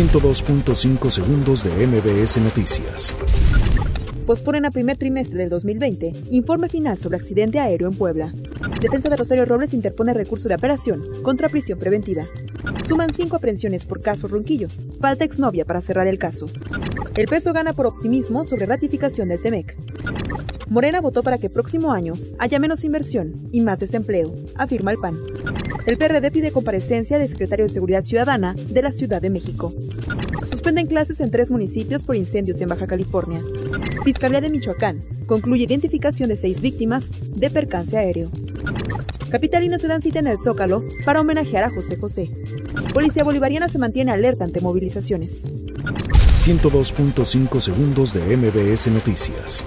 102.5 0.00 1.10
segundos 1.10 1.62
de 1.62 1.86
MBS 1.86 2.38
Noticias. 2.38 3.14
Posponen 4.24 4.64
a 4.64 4.70
primer 4.70 4.96
trimestre 4.96 5.36
del 5.36 5.50
2020 5.50 6.12
informe 6.30 6.70
final 6.70 6.96
sobre 6.96 7.18
accidente 7.18 7.60
aéreo 7.60 7.86
en 7.86 7.94
Puebla. 7.94 8.32
Defensa 8.80 9.10
de 9.10 9.16
Rosario 9.16 9.44
Robles 9.44 9.74
interpone 9.74 10.14
recurso 10.14 10.48
de 10.48 10.54
apelación 10.54 11.02
contra 11.22 11.50
prisión 11.50 11.78
preventiva. 11.78 12.26
Suman 12.88 13.12
cinco 13.12 13.36
aprehensiones 13.36 13.84
por 13.84 14.00
caso 14.00 14.26
Ronquillo. 14.26 14.68
Falta 15.02 15.24
exnovia 15.24 15.66
para 15.66 15.82
cerrar 15.82 16.06
el 16.06 16.18
caso. 16.18 16.46
El 17.14 17.26
peso 17.26 17.52
gana 17.52 17.74
por 17.74 17.84
optimismo 17.84 18.44
sobre 18.44 18.64
ratificación 18.64 19.28
del 19.28 19.42
TEMEC. 19.42 19.76
Morena 20.70 21.02
votó 21.02 21.22
para 21.22 21.36
que 21.36 21.50
próximo 21.50 21.92
año 21.92 22.14
haya 22.38 22.58
menos 22.58 22.84
inversión 22.84 23.34
y 23.52 23.60
más 23.60 23.78
desempleo, 23.78 24.32
afirma 24.56 24.92
el 24.92 24.98
PAN. 24.98 25.18
El 25.86 25.96
PRD 25.96 26.30
pide 26.30 26.52
comparecencia 26.52 27.18
del 27.18 27.28
secretario 27.28 27.64
de 27.64 27.72
Seguridad 27.72 28.04
Ciudadana 28.04 28.54
de 28.54 28.82
la 28.82 28.92
Ciudad 28.92 29.22
de 29.22 29.30
México. 29.30 29.72
Suspenden 30.46 30.86
clases 30.86 31.20
en 31.20 31.30
tres 31.30 31.50
municipios 31.50 32.02
por 32.02 32.16
incendios 32.16 32.60
en 32.60 32.68
Baja 32.68 32.86
California. 32.86 33.42
Fiscalía 34.04 34.40
de 34.40 34.50
Michoacán 34.50 35.00
concluye 35.26 35.64
identificación 35.64 36.28
de 36.28 36.36
seis 36.36 36.60
víctimas 36.60 37.10
de 37.34 37.50
percance 37.50 37.96
aéreo. 37.96 38.30
Capitalinos 39.30 39.80
se 39.80 39.88
dan 39.88 40.02
cita 40.02 40.18
en 40.18 40.26
el 40.26 40.38
Zócalo 40.38 40.84
para 41.04 41.20
homenajear 41.20 41.64
a 41.64 41.70
José 41.70 41.96
José. 41.96 42.30
Policía 42.92 43.24
Bolivariana 43.24 43.68
se 43.68 43.78
mantiene 43.78 44.12
alerta 44.12 44.44
ante 44.44 44.60
movilizaciones. 44.60 45.50
102.5 46.34 47.60
segundos 47.60 48.12
de 48.14 48.36
MBS 48.36 48.88
Noticias. 48.88 49.64